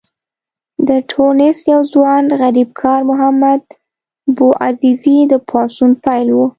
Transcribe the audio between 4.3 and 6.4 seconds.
بوعزیزي د پاڅون پیل و.